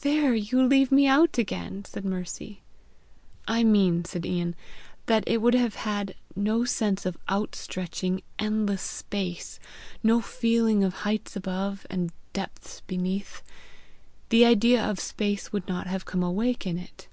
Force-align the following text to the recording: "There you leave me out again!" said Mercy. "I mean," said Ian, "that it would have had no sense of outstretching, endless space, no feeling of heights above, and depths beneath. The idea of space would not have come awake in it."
"There 0.00 0.34
you 0.34 0.62
leave 0.66 0.90
me 0.90 1.06
out 1.06 1.36
again!" 1.36 1.84
said 1.84 2.02
Mercy. 2.02 2.62
"I 3.46 3.62
mean," 3.62 4.06
said 4.06 4.24
Ian, 4.24 4.54
"that 5.04 5.22
it 5.26 5.42
would 5.42 5.52
have 5.52 5.74
had 5.74 6.14
no 6.34 6.64
sense 6.64 7.04
of 7.04 7.18
outstretching, 7.28 8.22
endless 8.38 8.80
space, 8.80 9.60
no 10.02 10.22
feeling 10.22 10.82
of 10.82 10.94
heights 11.04 11.36
above, 11.36 11.86
and 11.90 12.10
depths 12.32 12.80
beneath. 12.86 13.42
The 14.30 14.46
idea 14.46 14.82
of 14.82 14.98
space 14.98 15.52
would 15.52 15.68
not 15.68 15.88
have 15.88 16.06
come 16.06 16.22
awake 16.22 16.66
in 16.66 16.78
it." 16.78 17.06